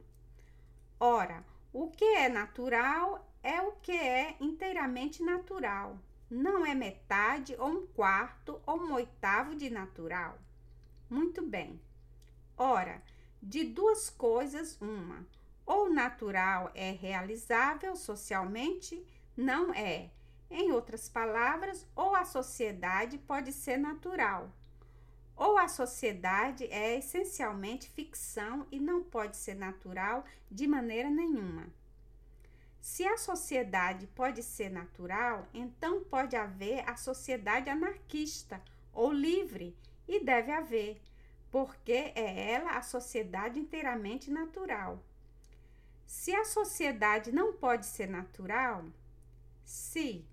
Ora, 0.99 1.43
o 1.73 1.89
que 1.89 2.05
é 2.05 2.29
natural 2.29 3.27
é 3.43 3.61
o 3.61 3.73
que 3.73 3.91
é 3.91 4.35
inteiramente 4.39 5.23
natural. 5.23 5.97
Não 6.29 6.65
é 6.65 6.75
metade 6.75 7.55
ou 7.57 7.69
um 7.69 7.87
quarto 7.87 8.61
ou 8.65 8.79
um 8.81 8.93
oitavo 8.93 9.55
de 9.55 9.69
natural. 9.69 10.37
Muito 11.09 11.41
bem. 11.41 11.79
Ora, 12.57 13.01
de 13.41 13.63
duas 13.63 14.09
coisas, 14.09 14.77
uma. 14.81 15.25
Ou 15.65 15.89
natural 15.89 16.71
é 16.73 16.91
realizável 16.91 17.95
socialmente, 17.95 19.05
não 19.35 19.73
é. 19.73 20.09
Em 20.49 20.71
outras 20.71 21.09
palavras, 21.09 21.85
ou 21.95 22.15
a 22.15 22.25
sociedade 22.25 23.17
pode 23.17 23.51
ser 23.51 23.77
natural, 23.77 24.51
ou 25.35 25.57
a 25.57 25.67
sociedade 25.67 26.65
é 26.65 26.97
essencialmente 26.97 27.89
ficção 27.89 28.65
e 28.71 28.79
não 28.79 29.03
pode 29.03 29.37
ser 29.37 29.55
natural 29.55 30.25
de 30.49 30.65
maneira 30.65 31.09
nenhuma. 31.09 31.67
Se 32.81 33.05
a 33.05 33.17
sociedade 33.17 34.07
pode 34.07 34.41
ser 34.41 34.69
natural, 34.69 35.45
então 35.53 36.03
pode 36.03 36.35
haver 36.35 36.89
a 36.89 36.95
sociedade 36.95 37.69
anarquista 37.69 38.61
ou 38.93 39.11
livre, 39.11 39.75
e 40.07 40.23
deve 40.23 40.51
haver 40.51 41.01
porque 41.51 42.11
é 42.15 42.51
ela 42.51 42.71
a 42.71 42.81
sociedade 42.81 43.59
inteiramente 43.59 44.29
natural. 44.29 45.03
Se 46.05 46.33
a 46.33 46.45
sociedade 46.45 47.31
não 47.31 47.53
pode 47.53 47.85
ser 47.85 48.07
natural, 48.07 48.85
se, 49.63 50.25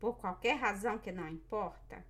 por 0.00 0.16
qualquer 0.18 0.56
razão 0.56 0.98
que 0.98 1.12
não 1.12 1.28
importa, 1.28 2.04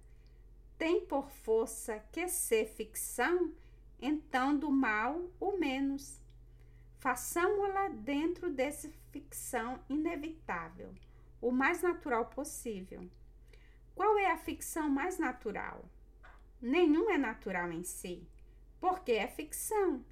tem 0.78 1.04
por 1.04 1.30
força 1.30 1.98
que 2.10 2.26
ser 2.28 2.66
ficção, 2.66 3.52
então 4.00 4.56
do 4.56 4.70
mal 4.70 5.28
o 5.38 5.58
menos. 5.58 6.18
Façamo-la 6.98 7.88
dentro 7.88 8.50
dessa 8.50 8.88
ficção 9.10 9.80
inevitável, 9.88 10.94
o 11.40 11.50
mais 11.50 11.82
natural 11.82 12.26
possível. 12.26 13.06
Qual 13.94 14.16
é 14.16 14.30
a 14.30 14.38
ficção 14.38 14.88
mais 14.88 15.18
natural? 15.18 15.84
Nenhum 16.62 17.10
é 17.10 17.18
natural 17.18 17.70
em 17.70 17.82
si 17.82 18.26
porque 18.80 19.12
é 19.12 19.28
ficção. 19.28 20.04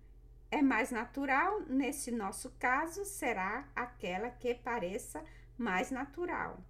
É 0.50 0.62
mais 0.62 0.90
natural, 0.90 1.60
nesse 1.60 2.10
nosso 2.10 2.50
caso, 2.58 3.04
será 3.04 3.66
aquela 3.74 4.30
que 4.30 4.54
pareça 4.54 5.24
mais 5.56 5.90
natural. 5.90 6.62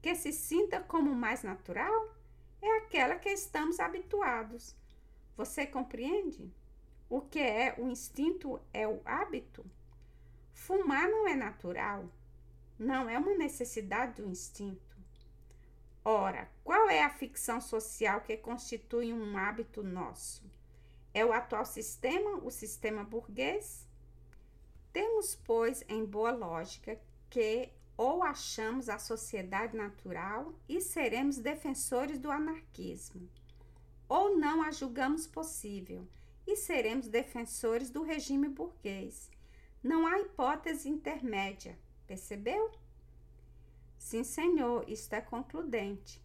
Que 0.00 0.14
se 0.14 0.32
sinta 0.32 0.80
como 0.80 1.14
mais 1.14 1.42
natural 1.42 2.14
é 2.62 2.78
aquela 2.78 3.16
que 3.16 3.28
estamos 3.28 3.80
habituados. 3.80 4.76
Você 5.36 5.66
compreende? 5.66 6.52
O 7.08 7.20
que 7.20 7.38
é 7.38 7.74
o 7.78 7.88
instinto 7.88 8.60
é 8.72 8.86
o 8.88 9.00
hábito. 9.04 9.64
Fumar 10.52 11.08
não 11.08 11.28
é 11.28 11.36
natural, 11.36 12.10
não 12.78 13.08
é 13.08 13.18
uma 13.18 13.34
necessidade 13.34 14.20
do 14.20 14.28
instinto. 14.28 14.96
Ora, 16.04 16.48
qual 16.64 16.88
é 16.88 17.02
a 17.02 17.10
ficção 17.10 17.60
social 17.60 18.20
que 18.20 18.36
constitui 18.36 19.12
um 19.12 19.36
hábito 19.36 19.82
nosso? 19.82 20.42
É 21.12 21.24
o 21.24 21.32
atual 21.32 21.64
sistema, 21.64 22.36
o 22.44 22.50
sistema 22.50 23.04
burguês? 23.04 23.86
Temos, 24.92 25.34
pois, 25.34 25.84
em 25.88 26.04
boa 26.04 26.30
lógica 26.30 26.98
que 27.28 27.72
ou 27.96 28.22
achamos 28.22 28.88
a 28.88 28.98
sociedade 28.98 29.76
natural 29.76 30.52
e 30.68 30.80
seremos 30.80 31.38
defensores 31.38 32.18
do 32.18 32.30
anarquismo, 32.30 33.28
ou 34.08 34.36
não 34.36 34.62
a 34.62 34.70
julgamos 34.70 35.26
possível 35.26 36.06
e 36.46 36.56
seremos 36.56 37.08
defensores 37.08 37.90
do 37.90 38.02
regime 38.02 38.48
burguês. 38.48 39.30
Não 39.82 40.06
há 40.06 40.20
hipótese 40.20 40.88
intermédia, 40.88 41.78
percebeu? 42.06 42.70
Sim, 43.98 44.24
senhor, 44.24 44.84
isto 44.88 45.12
é 45.14 45.20
concludente. 45.20 46.22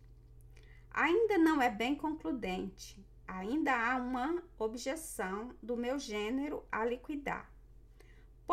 Ainda 0.92 1.38
não 1.38 1.62
é 1.62 1.70
bem 1.70 1.96
concludente 1.96 3.04
ainda 3.32 3.74
há 3.74 3.98
uma 3.98 4.44
objeção 4.60 5.56
do 5.62 5.78
meu 5.78 5.98
gênero 5.98 6.64
a 6.72 6.84
liquidar. 6.86 7.50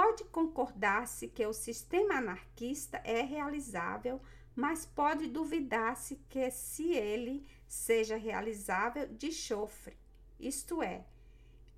Pode 0.01 0.23
concordar-se 0.27 1.27
que 1.27 1.45
o 1.45 1.53
sistema 1.53 2.19
anarquista 2.19 2.99
é 2.99 3.21
realizável, 3.21 4.23
mas 4.55 4.87
pode 4.87 5.27
duvidar-se 5.27 6.15
que 6.29 6.53
se 6.53 6.93
ele 6.93 7.45
seja 7.67 8.17
realizável 8.17 9.09
de 9.09 9.33
chofre, 9.33 9.99
isto 10.39 10.81
é, 10.81 11.05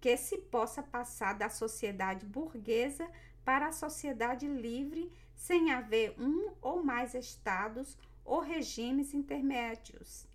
que 0.03 0.19
se 0.19 0.37
possa 0.37 0.83
passar 0.83 1.33
da 1.33 1.49
sociedade 1.49 2.27
burguesa 2.27 3.11
para 3.43 3.69
a 3.69 3.73
sociedade 3.73 4.47
livre 4.47 5.11
sem 5.35 5.73
haver 5.73 6.15
um 6.21 6.53
ou 6.61 6.85
mais 6.85 7.15
estados 7.15 7.97
ou 8.23 8.41
regimes 8.41 9.15
intermédios. 9.15 10.29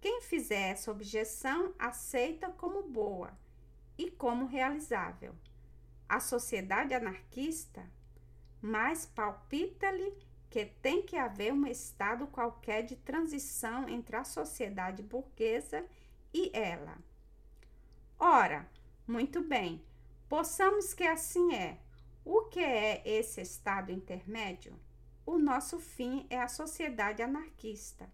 Quem 0.00 0.22
fizer 0.22 0.70
essa 0.70 0.92
objeção 0.92 1.74
aceita 1.80 2.48
como 2.50 2.84
boa 2.84 3.36
e 3.98 4.08
como 4.08 4.46
realizável. 4.46 5.34
A 6.08 6.20
sociedade 6.20 6.94
anarquista, 6.94 7.84
mas 8.60 9.06
palpita-lhe 9.06 10.14
que 10.48 10.64
tem 10.64 11.02
que 11.02 11.16
haver 11.16 11.52
um 11.52 11.66
estado 11.66 12.26
qualquer 12.28 12.82
de 12.82 12.96
transição 12.96 13.88
entre 13.88 14.16
a 14.16 14.24
sociedade 14.24 15.02
burguesa 15.02 15.84
e 16.32 16.50
ela. 16.52 16.96
Ora, 18.18 18.68
muito 19.06 19.42
bem, 19.42 19.84
possamos 20.28 20.94
que 20.94 21.04
assim 21.04 21.54
é. 21.54 21.78
O 22.24 22.42
que 22.44 22.60
é 22.60 23.02
esse 23.04 23.40
estado 23.40 23.92
intermédio? 23.92 24.74
O 25.24 25.38
nosso 25.38 25.78
fim 25.78 26.26
é 26.30 26.40
a 26.40 26.48
sociedade 26.48 27.22
anarquista, 27.22 28.08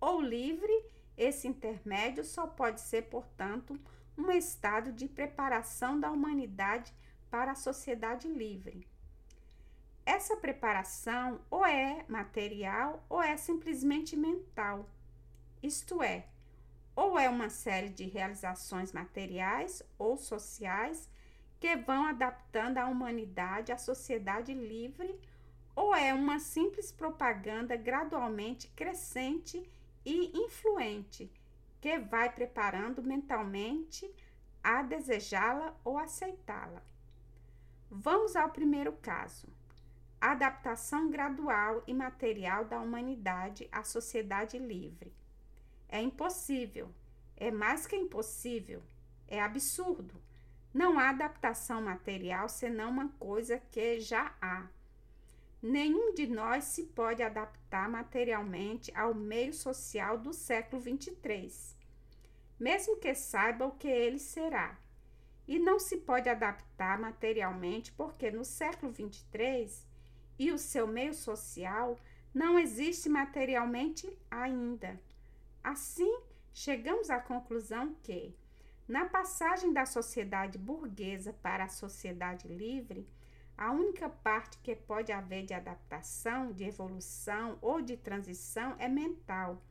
ou 0.00 0.20
livre 0.20 0.72
esse 1.16 1.46
intermédio 1.46 2.24
só 2.24 2.46
pode 2.46 2.80
ser, 2.80 3.02
portanto, 3.02 3.78
um 4.18 4.30
estado 4.30 4.92
de 4.92 5.08
preparação 5.08 5.98
da 5.98 6.10
humanidade 6.10 6.92
para 7.34 7.50
a 7.50 7.56
sociedade 7.56 8.28
livre. 8.28 8.86
Essa 10.06 10.36
preparação 10.36 11.40
ou 11.50 11.66
é 11.66 12.04
material 12.06 13.04
ou 13.08 13.20
é 13.20 13.36
simplesmente 13.36 14.16
mental, 14.16 14.88
isto 15.60 16.00
é, 16.00 16.28
ou 16.94 17.18
é 17.18 17.28
uma 17.28 17.50
série 17.50 17.88
de 17.88 18.04
realizações 18.04 18.92
materiais 18.92 19.82
ou 19.98 20.16
sociais 20.16 21.10
que 21.58 21.74
vão 21.74 22.06
adaptando 22.06 22.78
a 22.78 22.86
humanidade 22.86 23.72
à 23.72 23.78
sociedade 23.78 24.54
livre, 24.54 25.18
ou 25.74 25.92
é 25.92 26.14
uma 26.14 26.38
simples 26.38 26.92
propaganda 26.92 27.74
gradualmente 27.74 28.68
crescente 28.76 29.68
e 30.06 30.38
influente 30.38 31.28
que 31.80 31.98
vai 31.98 32.32
preparando 32.32 33.02
mentalmente 33.02 34.08
a 34.62 34.84
desejá-la 34.84 35.74
ou 35.82 35.98
aceitá-la. 35.98 36.93
Vamos 37.96 38.34
ao 38.34 38.50
primeiro 38.50 38.92
caso. 38.94 39.46
Adaptação 40.20 41.08
gradual 41.08 41.80
e 41.86 41.94
material 41.94 42.64
da 42.64 42.80
humanidade 42.80 43.68
à 43.70 43.84
sociedade 43.84 44.58
livre. 44.58 45.14
É 45.88 46.02
impossível, 46.02 46.90
é 47.36 47.52
mais 47.52 47.86
que 47.86 47.94
impossível, 47.94 48.82
é 49.28 49.40
absurdo. 49.40 50.20
Não 50.72 50.98
há 50.98 51.10
adaptação 51.10 51.82
material 51.82 52.48
senão 52.48 52.90
uma 52.90 53.10
coisa 53.10 53.62
que 53.70 54.00
já 54.00 54.34
há 54.42 54.66
Nenhum 55.62 56.12
de 56.14 56.26
nós 56.26 56.64
se 56.64 56.82
pode 56.82 57.22
adaptar 57.22 57.88
materialmente 57.88 58.92
ao 58.92 59.14
meio 59.14 59.54
social 59.54 60.18
do 60.18 60.32
século 60.32 60.82
23, 60.82 61.76
mesmo 62.58 62.96
que 62.96 63.14
saiba 63.14 63.64
o 63.64 63.70
que 63.70 63.86
ele 63.86 64.18
será. 64.18 64.76
E 65.46 65.58
não 65.58 65.78
se 65.78 65.98
pode 65.98 66.28
adaptar 66.28 66.98
materialmente 66.98 67.92
porque 67.92 68.30
no 68.30 68.44
século 68.44 68.90
23 68.90 69.86
e 70.38 70.50
o 70.50 70.58
seu 70.58 70.86
meio 70.86 71.14
social 71.14 71.98
não 72.32 72.58
existe 72.58 73.08
materialmente 73.08 74.18
ainda. 74.30 75.00
Assim, 75.62 76.18
chegamos 76.52 77.10
à 77.10 77.20
conclusão 77.20 77.94
que, 78.02 78.34
na 78.88 79.04
passagem 79.04 79.72
da 79.72 79.86
sociedade 79.86 80.58
burguesa 80.58 81.32
para 81.32 81.64
a 81.64 81.68
sociedade 81.68 82.48
livre, 82.48 83.08
a 83.56 83.70
única 83.70 84.08
parte 84.08 84.58
que 84.58 84.74
pode 84.74 85.12
haver 85.12 85.44
de 85.44 85.54
adaptação, 85.54 86.52
de 86.52 86.64
evolução 86.64 87.56
ou 87.62 87.80
de 87.80 87.96
transição 87.96 88.74
é 88.78 88.88
mental. 88.88 89.62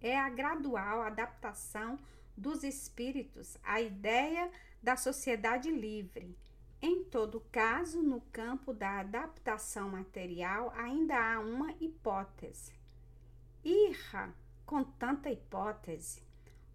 É 0.00 0.18
a 0.18 0.28
gradual 0.30 1.02
adaptação 1.02 1.98
dos 2.36 2.64
espíritos 2.64 3.56
à 3.62 3.80
ideia 3.80 4.50
da 4.84 4.96
sociedade 4.98 5.70
livre. 5.70 6.36
Em 6.80 7.02
todo 7.04 7.40
caso, 7.50 8.02
no 8.02 8.20
campo 8.20 8.74
da 8.74 9.00
adaptação 9.00 9.88
material, 9.88 10.70
ainda 10.76 11.16
há 11.16 11.40
uma 11.40 11.72
hipótese. 11.80 12.74
Irra 13.64 14.34
com 14.66 14.84
tanta 14.84 15.30
hipótese. 15.30 16.22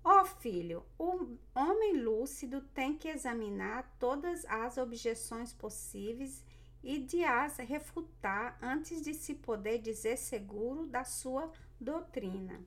Ó 0.04 0.22
oh, 0.22 0.26
filho, 0.26 0.84
o 0.98 1.38
homem 1.54 2.02
lúcido 2.02 2.62
tem 2.74 2.98
que 2.98 3.08
examinar 3.08 3.96
todas 4.00 4.44
as 4.46 4.80
objeções 4.80 5.54
possíveis 5.54 6.44
e 6.82 6.98
de 6.98 7.24
as 7.24 7.58
refutar 7.58 8.58
antes 8.60 9.04
de 9.04 9.14
se 9.14 9.36
poder 9.36 9.78
dizer 9.78 10.18
seguro 10.18 10.88
da 10.88 11.04
sua 11.04 11.52
doutrina. 11.80 12.60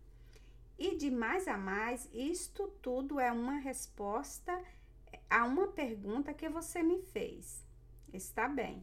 E 0.78 0.96
de 0.96 1.10
mais 1.10 1.48
a 1.48 1.56
mais, 1.56 2.08
isto 2.12 2.68
tudo 2.80 3.18
é 3.18 3.32
uma 3.32 3.58
resposta 3.58 4.56
a 5.32 5.44
uma 5.44 5.68
pergunta 5.68 6.34
que 6.34 6.48
você 6.48 6.82
me 6.82 6.98
fez. 6.98 7.66
Está 8.12 8.46
bem. 8.46 8.82